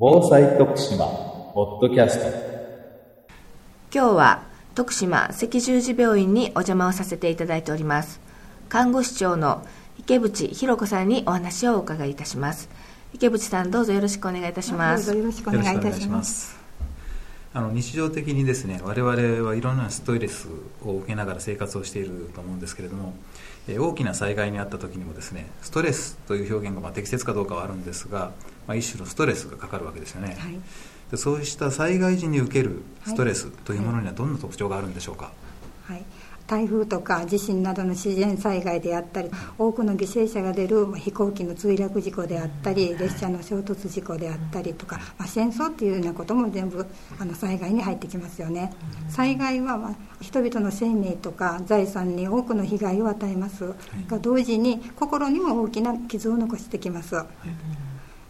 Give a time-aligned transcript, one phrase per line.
[0.00, 1.06] 防災徳島
[1.54, 2.26] ポッドキャスト。
[3.92, 4.44] 今日は
[4.76, 8.20] 徳島赤十字病院にお邪魔をさせていただいております。
[8.68, 9.66] 看護師長の
[9.98, 12.70] 池淵博子さんにお話をお伺いいたします。
[13.12, 15.12] 池淵さんどうぞよろしくお願いいたします。
[15.12, 16.56] よろしくお願いいたします。
[17.52, 20.46] あの日常的にですね我々はいろんなストレス
[20.84, 23.14] を受けながら生活をしていると思うんですけれども、
[23.66, 28.30] え大きな災害にあった時にもですねストレスという表現がまあ適切かどうかはあるんですが、
[28.68, 30.60] まあ、一種のストレスがかかるわけですよね、はい、
[31.10, 35.32] でそうした災害時に受けるストレスというものにはどんな特徴があるんでしょうか、
[35.84, 36.04] はい、はい
[36.48, 46.86] 台風とか地震などの自然災害であったり多くの犠牲者が出る飛行機の墜落事故であったり列車の衝突事故であったりとか、まあ、戦争っていうようなことも全部
[47.20, 48.72] あの災害に入ってきますよね。
[49.10, 53.74] 災害は、まあ、人々の生命とか財産に多くの被害を与えます。
[54.08, 57.16] が同時に心にも大きな傷を残してきます、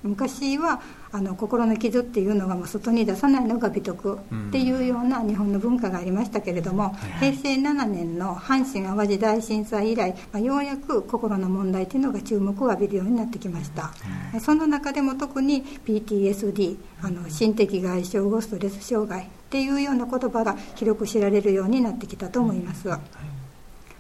[0.09, 0.81] 昔は
[1.13, 13.93] あの心の傷っていうのがもう外に出さないのが美徳っていうような日本の文化がありましたけれども、平成7年の阪神・淡路大震災以来、まあ、ようやく心の問題っていうのが注目を浴びるようになってきました、
[14.41, 22.89] その中でも特に PTSD あの心的外傷後ストレス障害っていうような言葉が広く知られるようになってきたと思います、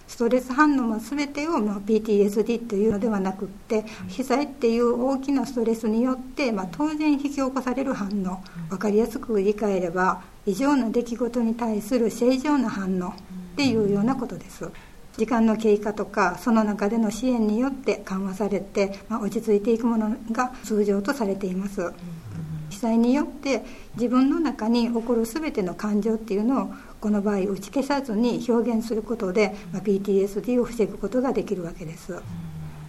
[0.08, 13.12] ストレス反応も全てを、まあ、PTSD というのではなくって被災っていう大きなストレスによって、まあ、当然引き起こされる反応分かりやすく理解れば異常な出来事に対する正常な反応っ
[13.56, 14.70] ていうようなことです。
[15.18, 21.92] 時間の経過とかその中での支援によって緩和されて、まあ、落ち着いていくものが通常とされています。
[22.70, 23.64] 被災によって
[23.96, 32.14] 自分の中に起こる全ての感情っていうのをこの場合打ち消さずに表現することで、まあ、PTSD を防ぐことができるわけです。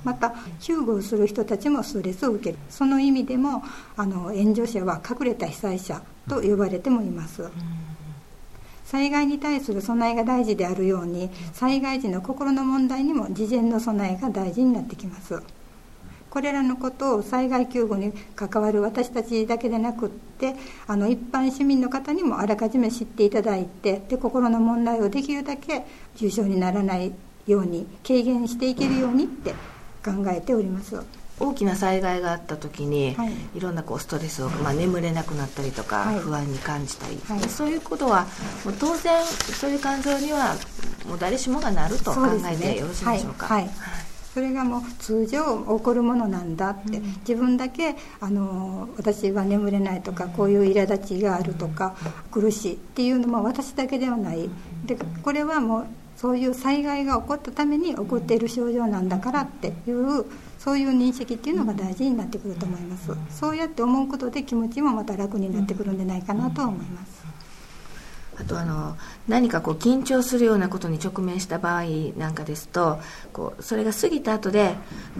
[0.03, 2.57] また救護をする人たちもストレスを受ける。
[2.69, 3.63] その意味でも
[3.97, 7.43] あの援助者は隠れた被災者と呼ばれてもいます。
[8.85, 15.43] 災害に対する備えが大事であるように災害時の心の問題にも事前の備えが大事になってきます。
[16.29, 20.55] これらのことを災害救護に関わる私たちだけでなくって
[20.87, 25.85] あの一般市民の方にもあらかじめ知っていただいてで心の問題をできるだけ
[26.15, 27.11] 重症にならない
[27.47, 29.51] ように軽減していけるようにって
[30.03, 31.01] 考えております。
[31.39, 38.27] 大きな災害があった時に、はい、いろんなこうストレスを、まあ、眠れなくなったりとか、はい、不安に感じたり、はい、そういうことは
[38.65, 40.55] もう当然そういう感情には
[41.07, 43.47] もう誰しもがなると考えてよろしいでしょうか。
[43.47, 43.69] はい
[44.33, 51.95] それがもう通常起こるものなんだって、うん、自分だけあの私は眠れないとか、こういう苛立ちがあるとか、
[52.31, 54.49] 苦しいっていうのも私だけではない。
[54.85, 60.25] でこれはもうそういう災害が起こったために起こっている症状なんだからっていう
[60.57, 63.11] そういう認識っていうのが大事になってくると思います。
[63.29, 67.23] そうやって思うことで気持ちもまた楽になってくるんじゃないかなと思います
[68.39, 71.83] あとあの何かこう緊張するようなことに直面した場合
[72.17, 72.99] なんかですと
[73.33, 74.75] こうそれが過ぎた後で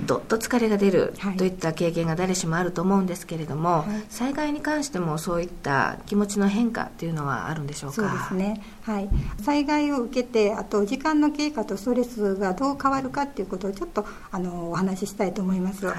[0.05, 7.95] どっと疲れが出るといった経験が誰しもあると思うんですけれども、はい、災害に関してもそういった気持ちの変化っていうのはあるんでしょうか？
[7.95, 9.09] そうですね、はい、
[9.43, 15.85] 災害を受けてあと時間の経過とストレスがどう変わるかっていうことをちょっとあのお話ししたいと思います。
[15.85, 15.95] はい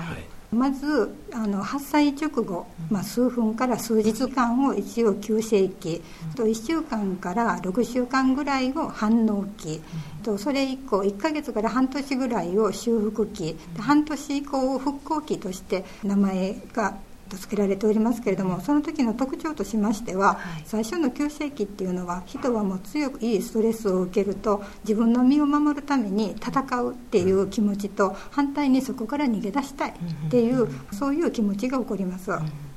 [0.53, 6.03] まずあの発災直後、まあ、数分から数日間を一応急性期
[6.35, 9.81] と1週間から6週間ぐらいを反応期
[10.25, 16.97] とそれ以降1ヶ月から半年ぐらいを修復期半年以降を復興期として名前が
[17.31, 32.31] と付けられておりますけれどもその時の特徴としましては、はい、最初の急性期っていうのは人はもう強くいいストレスを受けると自分の身を守るために戦うっていう気持ちと反対にそこから逃げ出したいっていうそういう気持ちが起こります。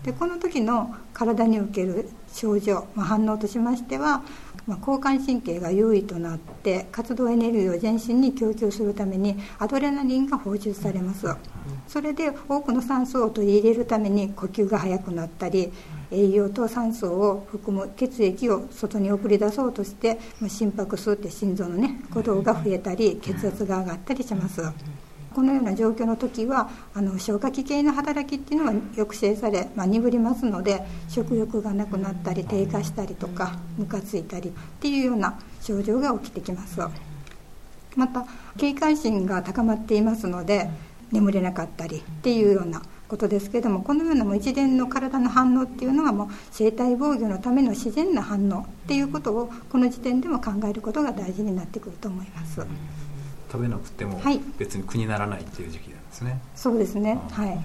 [0.03, 4.21] でこの時の体に受ける症状、まあ、反応としましては
[4.65, 11.27] まあ、交感神経が優位となって活動エネルギーを全身に供給するためにアドレナリンが放出されます。
[11.87, 15.71] それで多くの酸素を取り入れるために呼吸が速くなったり
[16.11, 24.61] 栄養と酸素を含む血液を外に送り出そうとしてま心拍数って心臓のね鼓動が増えたり血圧が上がったりします。
[25.33, 36.79] このような状況の時はあの消化器系の働きっていうのは抑制され、まあ、鈍りますので食欲がなくなったり低下したりとかムカついたりっていうような症状が起きてきます
[37.95, 38.25] また
[38.57, 40.69] 警戒心が高まっていますので
[41.11, 52.65] 眠れなかったりっていうようなことですけどもこのようなもう一連の体の反応っていうのはもう生体防御のための自然な反応っていうことをこの時点でも考えることが大事になってくると思います。
[53.53, 54.19] 食べなくても
[54.57, 57.63] 別に苦にならないっていう時期なんですね、そうですね、はい。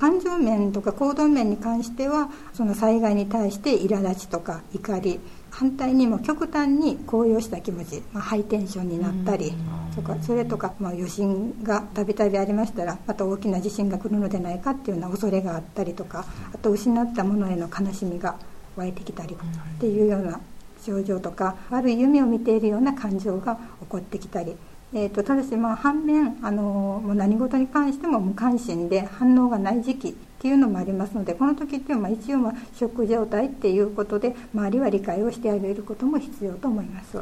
[0.00, 9.52] 感情面とか行動面に関してはその災害に対して苛立ちとか怒り反対にも極端に高揚した気持ち、まあ、ハイテンションになったり
[9.94, 16.24] とかそれとか、まあ、余震がたびたびありましたらまた大きな地震が来るのでないかっていうような恐れがあったりとか
[16.54, 18.36] あと失ったものへの悲しみが
[18.76, 20.40] 湧いてきたりっていうような
[20.84, 24.56] 症状とか悪い夢を見ているような感情が起こってきたり、
[24.92, 26.62] えーと、ただしまあ反面あの
[27.04, 37.18] もう何事に関しても無関心で反応がない時期っていうのもありますのでこの時っていうのは一応まあショック状態っていうことで周りは理解をしてあげることも必要と思います。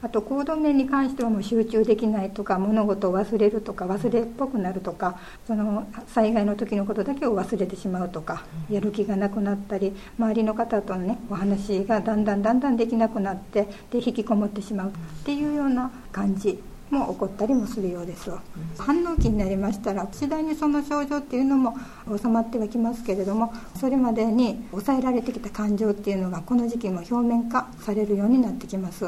[0.00, 14.92] あと行動面に関してはもう集中できないとか物事を忘れるとか忘れっぽくなるとかその災害の時のことだけを忘れてしまうとかやる気がなくなったり周りの方とのねお話がだんだんだんだんできなくなってで引きこもってしまうっ
[15.24, 18.30] ていうような感じも起こったりもするようです
[18.78, 21.76] 反応期になりましたら次第にその症状っていうのも
[22.16, 29.04] 収まってはきますけれどもそれまでに抑えられてきた感情っていうのがこの時期も表面化されるようになってきます、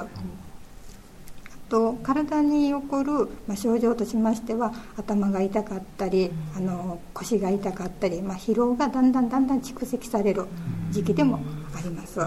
[1.71, 10.47] と体に起こる、まあ、症状としましては頭が痛かったりあの腰が痛かったり、まあ、疲労がだんだんだんだん蓄積される
[10.91, 11.41] 時期でも
[11.75, 12.21] あります。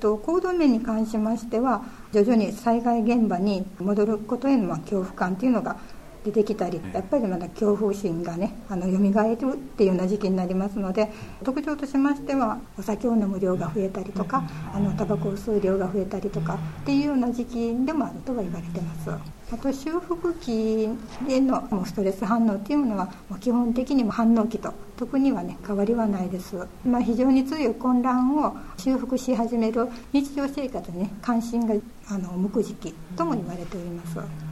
[0.00, 5.76] と行動面に関しましては徐々に災害現場に戻ることへのま恐怖感というのが
[6.24, 11.10] 出てきたりやっぱりまだ恐怖心がねあの蘇るっていうような時期になりますので
[11.44, 14.44] 特徴としましてはお酒を飲む量が増えたりとか
[14.74, 19.40] あのタバコを吸う量が増えたりとかっていうような時期でもあるとは言われてます。
[19.52, 20.88] あと修復期
[21.26, 26.54] でのストレス反応っていうのはもう基本的にも反応期と特にはね変わりはないです、
[26.86, 31.74] まあ、非常に強い混乱を修復し始める日常生活にね関心が
[32.08, 34.49] あの向く時期とも言われております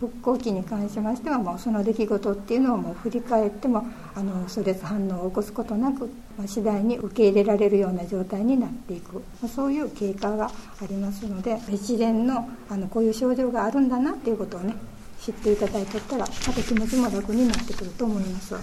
[0.00, 3.84] 復興期に関しましてはもうその出来事っていうのをもう振り返っても
[4.14, 6.06] あのストレス反応を起こすことなく、
[6.36, 14.76] まあ、次第に受け入れられるような状態になっていく、まあ、そういう経過がありますので一連のあのこういう症状があるんだなっていうことをね
[15.20, 18.54] 知っていただいとったらまた気持ちも楽になってくると思います。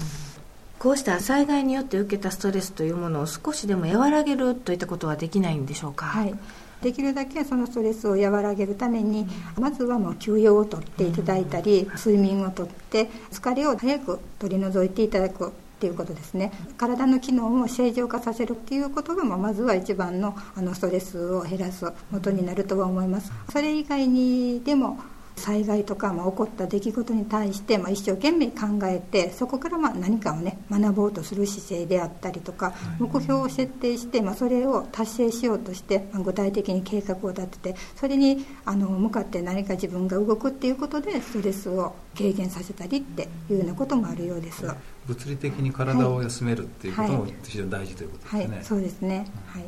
[0.80, 6.06] こうした災害によって受けたストレスというものを少しでも和らげるといったことはできないんでしょうか？
[6.06, 6.36] はい
[6.81, 9.27] できるだけそのストレスを和らげるために
[9.60, 16.51] まずはもう休養をとっていただいたり睡眠をとって疲れを早く取り除いていただくっていうことですね。
[16.77, 23.31] 体の機能を正常化させるっていうことがまずは一番のあのストレスを減らす元になるとは思います。
[23.51, 24.98] それ以外にでも
[25.36, 44.66] 災害とか、まあ、起こった出来事に対して、まあ、一生懸命考えてそこからまあ何かをね学ぼうとする姿勢であったりとか目標を設定して、まあ、それを達成しようとして、まあ、具体的に計画を立ててそれにあの向かって何か自分が動くっていうことでストレスを軽減させたりっていうようなこともあるようです。
[45.06, 49.64] 物理的に体を休めるっていうことも非常に大事ということですね、はいはい、そうですね、はい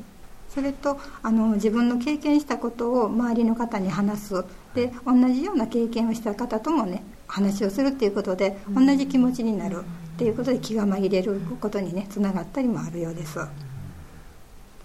[0.50, 4.46] それとあの自分の経験したことを周りの方に話す。
[4.74, 13.40] で同じような経験をした方ともね話をするっていうことで同じ気持ちになるっていうことで気が紛れることにねつながったりもあるようです。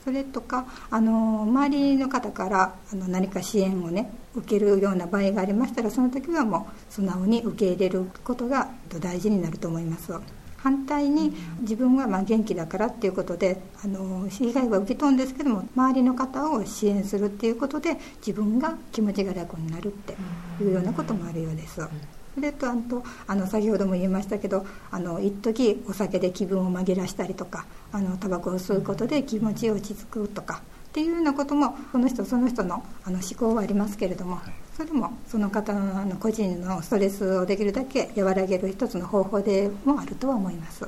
[0.04, 8.68] それとかあの周りの方からあの何か支援をね受けるような場合がありましたらその時はもう素直に受け入れることが
[9.00, 10.41] 大事になると思います。
[10.62, 20.14] 反対に自分はまあ元気だからっていうことであの被害は受け取るんですけども周りの方を支援するっていうことで自分が気持ちが楽になるって
[20.62, 21.80] いうようなこともあるようです。
[22.34, 34.38] それとあとあの先ほども言いましたけどあの一時お酒で気分を紛らしたりとかあのタバコを吸うことで気持ち落ち着くとかっていうようなこともその人その人のあの思考はありますけれども、
[34.76, 40.86] それもその方の個人のストレスをできるだけ和らげる一つの方法でもあるとは思います。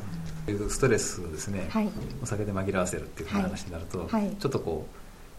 [0.69, 1.89] ストレスをですね、はい、
[2.23, 4.87] お酒で紛らわせるっていう話になると、はい、ちょっとこ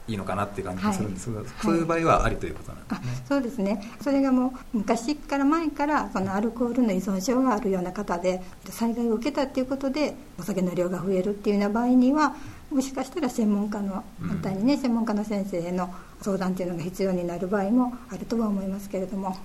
[0.07, 1.31] ういいのかなっていう感じがするんです。
[1.31, 3.91] が、はい、そういう場合はありということなんですね、そうですね。
[4.01, 12.35] それがもう昔から前からそのアルコールの依存症があるような方で災害を受けたっていうことでお酒の量が増えるっていうような場合には
[12.75, 19.37] もしかしたら専門家の反対にね、うん、専門家の先生への相談っていうのが必要になる場合もあるとは思いますけれども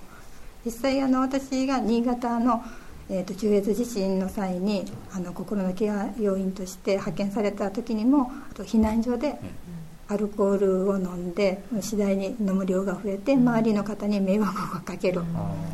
[0.65, 2.61] 実際あの私が新潟の
[3.09, 9.37] えーと、中越地震の際にあの心のケア要員として派遣された時にも避難所で
[10.11, 15.21] アルコールを飲んで次第に飲む量が増えて周りの方に迷惑をかける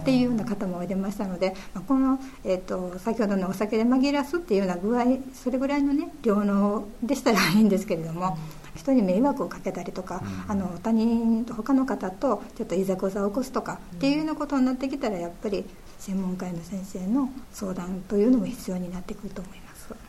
[0.01, 1.55] っていうような方もおいでましたので
[1.87, 8.37] この、えーと、先ほどのお酒で紛らすっていうような具合それぐらいのね量能でしたらいいんですけれども
[8.75, 15.65] 人に迷惑をかけたりとか、あの他人他の方とちょっといざこざを起こすとかっていうようなことになってきたらやっぱり
[15.97, 20.06] 専門家の先生の相談というのも必要になってくると思います。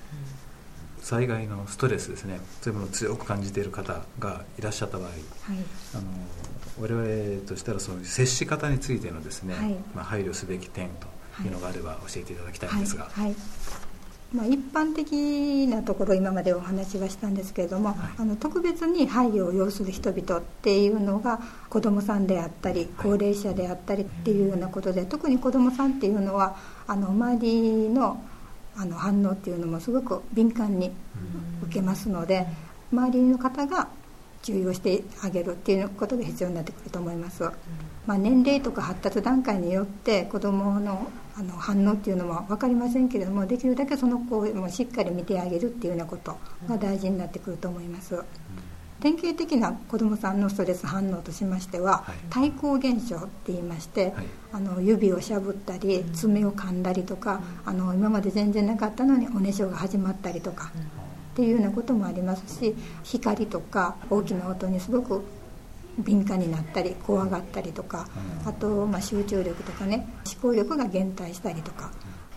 [1.03, 2.41] 災害のストレスですね。
[2.61, 5.19] そういうものを強く感じている方がいらっしゃった場合、はい、
[5.95, 6.05] あの
[6.81, 11.07] 我々としたらそういう接し方についてのですね、はい、まあ、配慮すべき点と
[11.45, 11.49] い。
[11.49, 13.05] うのがあれば教えていただきたいんですが。
[13.05, 13.37] はい、はい。
[14.31, 21.41] まあ、一般的なところ今までお話はしたんですけれども、はい、あの特別に配慮を要する人々っていうのが
[21.71, 28.23] 子どもさんであったり高齢者であったりっていうようなことで、特に子どもさんっていうのはあの周りの
[28.79, 30.93] あの反応っていうのもすごく敏感に
[31.65, 32.47] 受けますので
[32.93, 33.89] 周りの方が
[34.43, 37.43] 注意をしてあげるっていうことが必要になってくると思います、
[38.07, 46.37] まあ、年齢とか発達段階によって子どものあの反応っていうのも分かりませんけれどもできるだけその子をしっかり見てあげるっていうようなこと
[46.69, 48.21] が大事になってくると思います、
[49.01, 60.73] 典型的な子どもさんのストレス反応としましては、はい、対抗現象って言いまして、はい、あの指をしゃぶったり爪を噛んだりとか、あの今まで全然なかったのにおねしょが始まったりとか、
[61.33, 62.75] っていうようなこともありますし
[63.05, 65.23] 光とか大きな音にすごく
[65.99, 68.09] 敏感になったり怖がったりとか、
[68.45, 71.93] あと、まあ、集中力とかね思考力が減退したりとか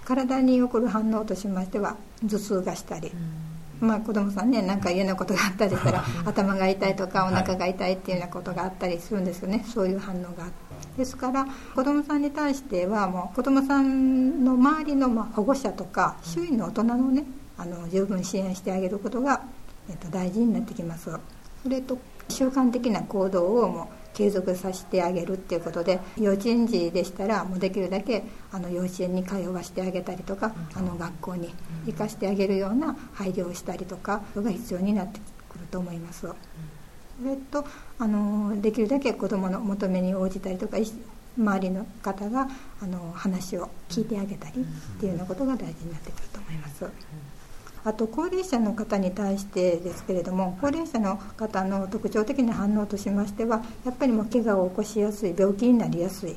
[0.05, 3.11] 体に起こる反応としましては頭痛がしたり。
[3.81, 9.65] まあ、子供さんね何か嫌なことがあったりしたら 頭が痛いとかお腹が痛いっていうようなことがあったりするんですよね。
[9.67, 10.71] そういう反応があって。
[10.97, 17.25] ですから子供さんに対してはもう子供さんの周りのま保護者とか周囲の大人のね
[17.57, 19.41] あの十分支援してあげることが、
[19.89, 21.09] えっと、大事になってきます。
[21.63, 21.97] それと
[22.29, 31.53] 習慣的な行動をもう継続させてあげるっていうことで幼稚園児でしたらもうできるだけあの幼稚園に通わせてあげたりとかあの学校に
[31.85, 36.21] 行かせてあげるような配慮をしたりとかが必要になってくると思います。
[36.21, 37.65] それと
[37.99, 40.77] あのできるだけ子どもの求めに応じたりとか
[41.37, 42.47] 周りの方が
[42.81, 46.85] あの話を聞いてあげたりっていうようなことが大事になってくると思います。
[47.83, 56.35] あと高齢者の方に対してですけれども高齢者の方の特徴的な反応としましてはやっぱりもう怪我を起こしやすい病気になりやすいっ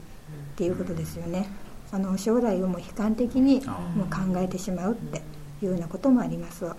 [0.56, 1.48] ていうことですよね。
[1.92, 5.18] あの将来をもう悲観的にもう考えてしまうって
[5.62, 6.66] いうようなこともあります。
[6.66, 6.76] あ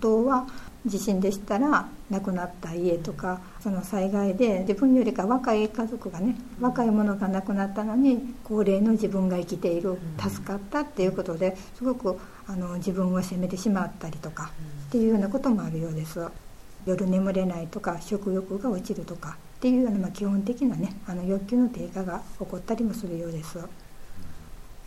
[0.00, 0.46] とは
[0.86, 14.52] 地震でしたら亡くなった家とかその災害で自分よりか若い家族がね若い者が亡くなったのに高齢の自分が生きている助かったっていうことですごくあの自分を責めてしまったりとか
[14.88, 16.20] っていうようなこともあるようです。
[16.86, 23.58] 夜眠れないとか食欲が落ちるとかっていうような、まあ、基本的なねあの欲求の低下が起こったりもするようです。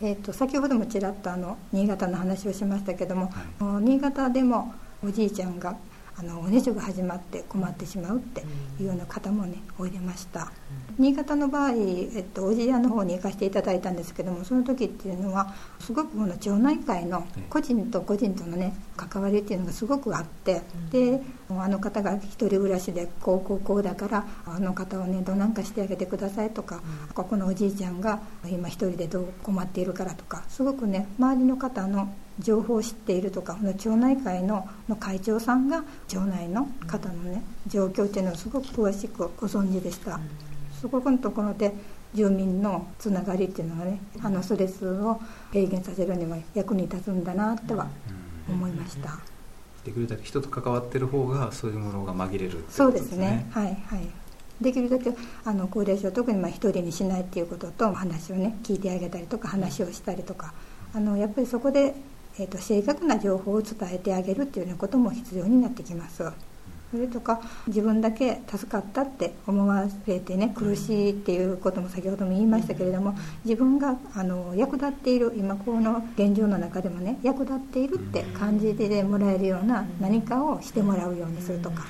[0.02, 4.72] えーと、先ほどもちらっとあの新潟の話をしましたけども、はい、新潟でも
[5.04, 5.76] おじいちゃんが
[6.20, 8.42] あのおねしょが始まって困ってしまうって
[8.78, 10.52] いうような方もねおいでました、
[10.98, 18.74] 新潟の場合、えっと、おじやの方に行かせていただいたんですけどもその時っていうのはすごくこの町内会の個人と個人とのね
[19.08, 26.80] 関わりっていうのがすごくあってであの方が一人暮らしでこうこうこうだからあの方をねどなんかしてあげてくださいとか、
[27.14, 40.20] ここのおじいちゃんが今一人でどう困っているからとかすごくね周りの方の情報を知っているとか町内会の会長さんが町内の方のね状況っていうのをすごく詳しくご存知でした、
[40.80, 41.72] そこのところで
[42.14, 45.20] 住民のつながりっていうのがねあのストレスを
[45.52, 47.88] 軽減させるには役に立つんだなとは
[48.50, 49.18] 思いました、
[49.84, 53.48] できるだけ人と関わってる方がそういうものが紛れる、ね、そうですね。
[53.50, 54.08] はいはい。
[54.60, 55.10] できるだけ
[55.44, 60.52] あの高齢者特にまあ一人にしないっていうことと話をね聞いてあげたりとか話をしたりとか
[60.92, 61.94] あのやっぱりそこで
[62.38, 66.22] えーと、正確な情報を伝えてあげるっていうようなことも必要になってきます
[66.90, 81.84] それとか自分だけ助かったって思われてね苦しいっていうことも先ほども言いましたけれども自分があの役立っている今この現状の中でもね役立っているって感じてもらえるような何かをしてもらうようにするとか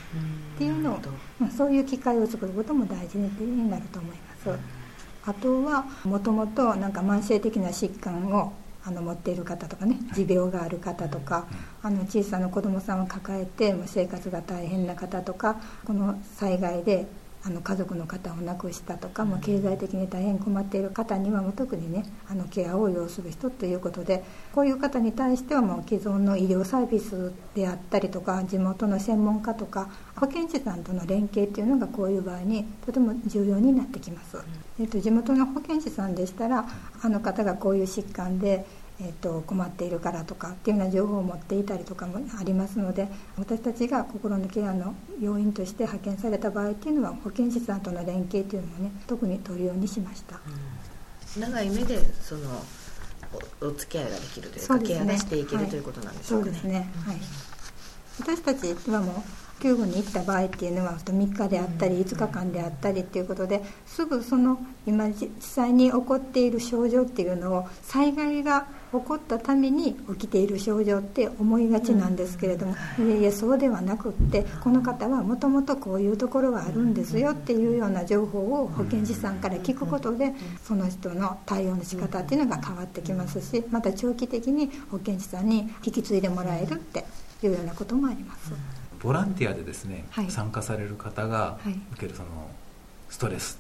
[0.54, 0.98] っていうのを、
[1.38, 4.80] まあ、そういう機会を作ることも大事になると思います。
[5.26, 8.52] あとはもともとなんか慢性的な疾患を
[8.90, 11.46] あの持っている方とかね持病がある方とか
[11.82, 17.06] あの小さな子どもさんを抱えて生活が大変な方とかこの災害で
[17.42, 24.22] あの家族の方を亡くしたとか、もう経済的に大変困っている方にはもう特にねあのケアを要する人ということで
[24.54, 34.36] こういう方に対してはもう既存の医療サービスであったりとか地元の専門家とか保健師さんとの連携っていうのがこういう場合にとても重要になってきます、
[34.78, 36.66] えっと、地元の保健師さんでしたら
[37.02, 38.66] あの方がこういう疾患で
[39.02, 50.38] えーと、困っているからとかっていうような情報を持っていたりとかもありますので私たちが心のケアの要員として派遣された場合っていうのは保健師さんとの連携というのをね特に取るようにしました、
[51.36, 52.40] うん、長い目でその
[53.62, 56.52] おお付き合いができるというか、ね、ケアがしていける、はい、ということなんでしょうかね。
[56.52, 57.16] そうですね、はい、
[58.20, 59.24] 私たちはも
[59.58, 73.08] う救護に行った場合っていうのは3日であったり5日間であったりっていうことですぐその今実際に起こっている症状っていうのを災害が起こったために起きている症状って思いがちなんですけれども、い。
[73.08, 80.32] やいやそうではなくってこの方はもともとこういうところがあるんですよっていうような情報を保健師さんから聞くことで
[80.64, 87.04] その人の対応の仕方っていうのが変わってきますしまた長期的に保健師さんに引き継いでもらえるって
[87.42, 88.52] いうようなこともあります。
[89.02, 91.58] ボランティアでですね、はい、参加される方が
[91.92, 92.28] 受けるその
[93.08, 93.58] ストレス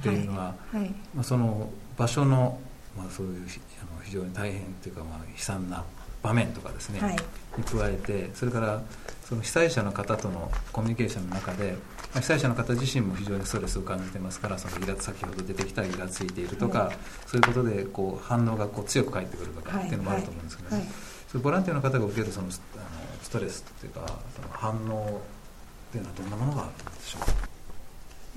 [0.00, 0.80] っていうのは、はい。
[0.80, 2.58] はい、まあ、その場所の、
[2.96, 3.48] まあ、そういう
[4.06, 5.84] 非常に大変というか、まあ、悲惨な
[6.22, 7.16] 場面とかですね、
[7.56, 8.82] に加えてそれから
[9.24, 16.90] その被災者の方とのコミュニケーションの中で、まあ、被災者の方自身も非常にストレスを感じてますからそのイラ先ほど出てきたイラついているとか、
[17.26, 20.88] そういうことでこう反応がこう強く返ってくるとかっていうのもあると思うんですけどね、
[21.30, 22.54] そボランティアの方が受けるそのあの
[23.22, 25.20] ストレスっていうかその反応
[25.88, 27.20] っていうのはどんなものがあるんでしょう？
[27.20, 27.32] か、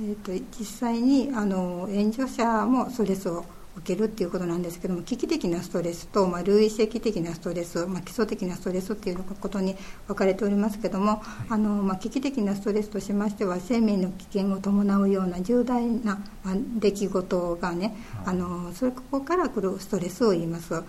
[0.02, 3.46] えーと、実際にあの援助者もストレスを
[3.80, 9.76] 受けるっていうことなんですけども危機的なストレスと、まあ、類積的なストレス、まあ、基礎的なストレスっていうことに
[10.08, 20.74] 分かれておりますけども、はい、あのまあ、危機的なストレスとしましては生命の危険を伴うような重大な、まあ、出来事がね、はい、あのそこから来るストレスを言います。
[20.74, 20.84] はい、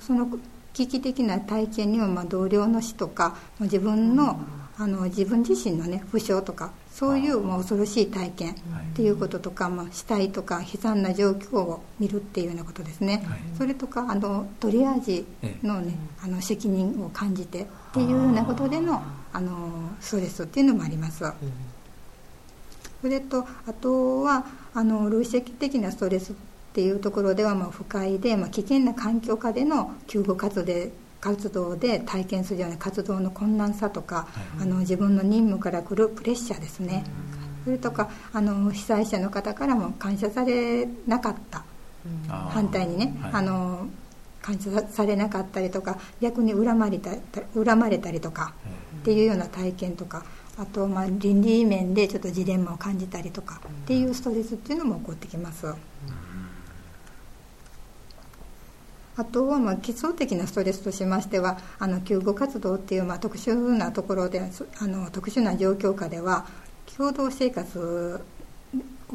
[0.00, 0.28] その
[0.72, 4.38] 危機的な体験には、まあ、同僚の死とか自分の
[4.78, 8.56] あの自分自身のね負傷とかそういうまあ恐ろしい体験っ
[8.94, 15.26] ていうこととか、まあ、死体とか悲惨な状況を見るっていうようなことですね、はい、それとかあのトリアージ
[15.62, 21.22] の,、ね、あの責任を感じてっていうようなことでのあのストレスっていうのもあります。
[23.02, 26.34] それとあとはあの累積的なストレスっ
[26.72, 30.72] ていうところではまあ不快で、まあ、危険な環境下での救護活動
[31.26, 37.02] 活動で体験するような活動の困難さとか、はい、あの自分の任務から来るプレッシャーですね、
[37.64, 41.64] それとかあの被災者の方からも感謝されなかった、
[42.28, 43.88] 反対にね、はい、あの
[44.40, 47.10] 感謝されなかったりとか逆に恨まれた
[47.56, 48.54] 恨まれたりとか
[49.00, 50.24] っていうような体験とか
[50.56, 55.66] あとまあ倫理面でちょっとジレンマを感じたりとかっていうストレスっていうのも起こってきます。
[59.16, 66.46] あとはまあ基礎的なストレスとしましてはあの救護活動っていうまあ特殊なところであの特殊な状況下では
[66.96, 68.20] 共同生活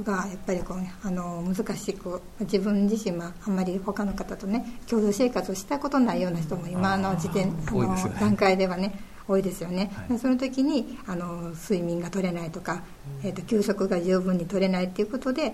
[0.04, 12.84] がやっぱりこう、ね、あの難しく自分自身はあんまり他の方とね共同生活をしたことないような人も今の時点あの、ね、段階ではね多いですよね、はい、その時にあの睡眠が取れないとか、
[13.24, 15.54] えーと休息が十分に取れないっていうことで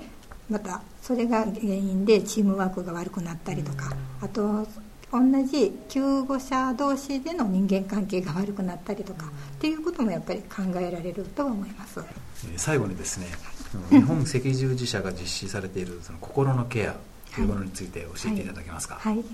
[0.50, 4.68] またそれが原因でチームワークが悪くなったりとかあと
[5.12, 9.30] 同じ救護者同士での人間関係が悪くなったりとかっ
[9.60, 12.02] ていうこともやっぱり考えられると思います。
[12.58, 13.28] 最後にですね
[13.90, 16.96] 日本赤十字社が実施されているその心のケア
[17.34, 19.26] というものについて教えていただけますか、はい、はい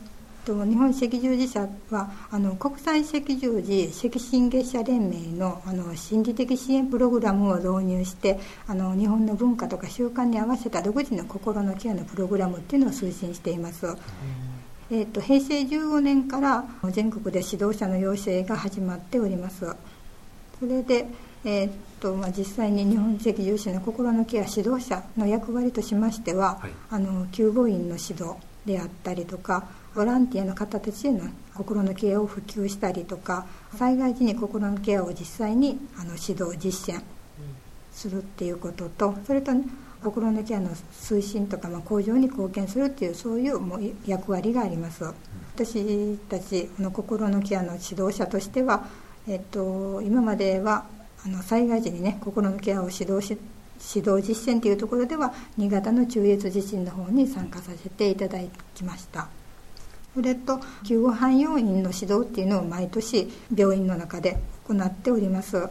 [0.46, 13.88] と日本赤十字社はあの国際赤十字赤新月社連盟のあの心理的支援プログラムを導入してあの日本の文化とか習慣に合わせた独自の心のケアのプログラムっていうのを推進しています。
[14.92, 19.66] えーと、平成15年から全国で指導者の養成が始まっております。
[20.60, 21.08] それで、
[21.46, 37.02] えーとまあ、実際に日本赤十字の心のケア指導者の役割としましては、はい、あの救護員の指導であったりとかボランティアの方たちへの心のケアを普及したりとか災害時に心のケアを実際にあの指導実践
[37.92, 39.66] するっていうこととそれと、ね、
[40.04, 45.04] 心のケアの推進とか、まあ、向上に貢献するっていうそういうもう役割があります。
[45.56, 48.88] 私たちの心のケアの指導者としては、
[49.28, 50.86] えっと、今までは
[51.24, 53.38] あの災害時にね心のケアを指導し
[53.96, 58.40] 指導実践というところでは新潟の中越地震の方に参加させていただ
[58.74, 59.43] きました。
[60.14, 65.68] それと救護班要員の指導っていうのを毎年病院の中で行っております。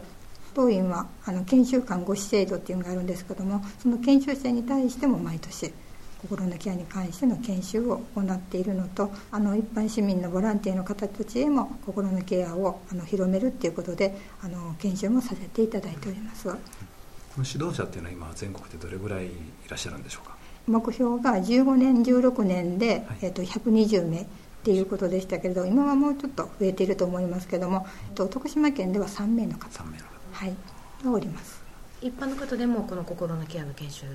[0.53, 5.73] 当院はあの研修看護師制度っていうのがあるんですけどもその研修生に対しても毎年
[6.21, 16.47] 心のケアに関しての研修を行っているのとあの一般市民のボランティアの方たちへも心のケアをあの広めるっていうことであの研修もさせていただいております。
[16.47, 19.29] 指導者っていうのは今全国でどれぐらいい
[19.67, 20.37] らっしゃるんでしょうか？
[20.67, 24.25] 目標が15年16年で、はい、えー、と120名っ
[24.63, 30.13] ていうことでしたけれど今はもうちょっと増えていると思いますけども徳島県では3名の方3名の方。
[30.31, 30.55] はい。
[31.03, 31.61] がおります。
[32.01, 34.05] 一般の方でもこの心のケアの研修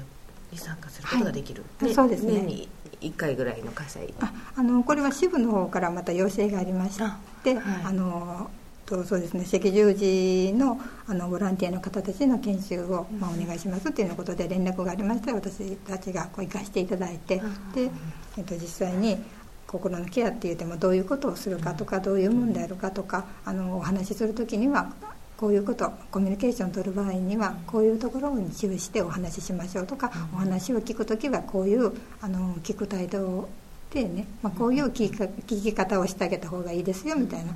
[0.50, 2.34] に参加することができる、はい、そうですね。
[2.34, 2.68] 年に
[3.00, 4.12] 1回ぐらいの開催。
[4.20, 8.50] ああのこれは支部の方からまた要請がありましてあ、はい、あの
[8.88, 17.36] とそうですね赤十字のあのボランティアの方たちの研修を、まあ、お願いしますっていうようなことで連絡がありまして私たちがこう行かせていただいて
[17.74, 17.90] で、
[18.38, 19.18] えっと、実際に
[19.66, 24.92] 心のケアって言ってもどういうことをするかとかどういうもんであるかとかあのお話しする時には
[25.36, 33.48] こういうことコミュニケーションを取る場合にはこういうところに注意してお話ししましょうとかお話を聞く時はこういうあの聞く態度
[33.90, 35.10] でね、まあ、こういう聞
[35.46, 37.52] き方をしてあげた方がいいですよみたいな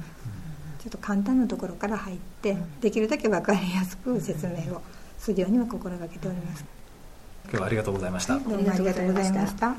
[0.83, 4.83] ちょっと簡単なところから入ってできるだけ分かりやすく説明を
[5.17, 6.65] するようには心がけております。
[7.45, 9.77] 今日はありがとうございました、どうもありがとうございました。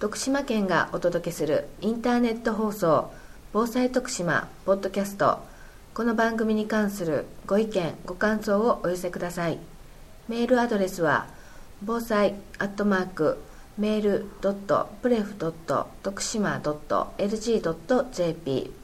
[0.00, 3.10] 徳島県がお届けするインターネット放送
[3.52, 5.40] 防災徳島ポッドキャスト。
[5.92, 9.58] この番組に関するご意見ご感想をお寄せください。
[10.26, 11.26] メールアドレスは
[11.82, 13.38] 防災アットマーク
[13.76, 18.83] メールドットプレフドット徳島ドット pousai アットマ